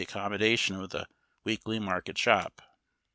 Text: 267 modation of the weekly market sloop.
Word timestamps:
267 0.03 0.31
modation 0.31 0.75
of 0.83 0.89
the 0.89 1.05
weekly 1.45 1.77
market 1.77 2.17
sloop. 2.17 2.59